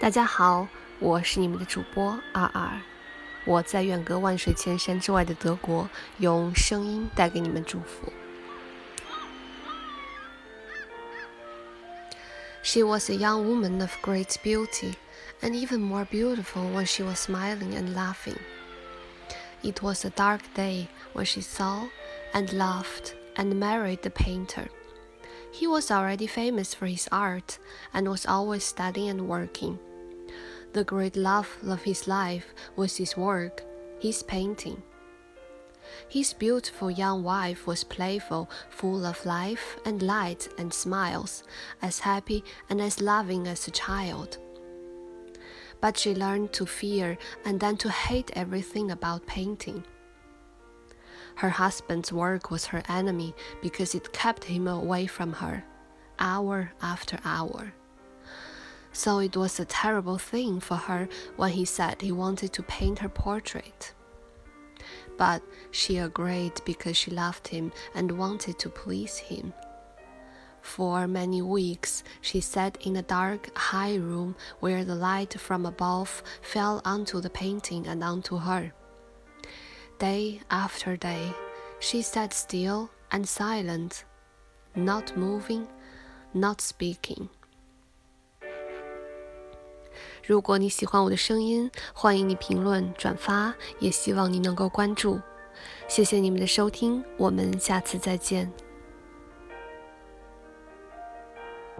[0.00, 2.80] 大家好，我是你们的主播二二，
[3.44, 5.88] 我在远隔万水千山之外的德国，
[6.18, 8.12] 用声音带给你们祝福。
[12.62, 14.94] She was a young woman of great beauty,
[15.40, 18.36] and even more beautiful when she was smiling and laughing.
[19.62, 21.88] It was a dark day when she saw
[22.32, 24.68] and loved and married the painter.
[25.52, 27.58] He was already famous for his art
[27.94, 29.78] and was always studying and working.
[30.73, 33.61] The great love of his life was his work,
[33.99, 34.81] his painting.
[36.07, 41.43] His beautiful young wife was playful, full of life and light and smiles,
[41.81, 44.37] as happy and as loving as a child.
[45.81, 49.83] But she learned to fear and then to hate everything about painting.
[51.35, 55.65] Her husband's work was her enemy because it kept him away from her,
[56.17, 57.73] hour after hour.
[58.93, 62.99] So it was a terrible thing for her when he said he wanted to paint
[62.99, 63.93] her portrait.
[65.17, 69.53] But she agreed because she loved him and wanted to please him.
[70.61, 76.23] For many weeks, she sat in a dark, high room where the light from above
[76.41, 78.73] fell onto the painting and onto her.
[79.97, 81.33] Day after day,
[81.79, 84.05] she sat still and silent,
[84.75, 85.67] not moving,
[86.33, 87.29] not speaking.
[90.25, 95.19] 如果你喜欢我的声音，欢迎你评论、转发，也希望你能够关注。
[95.87, 98.51] 谢谢你们的收听，我们下次再见。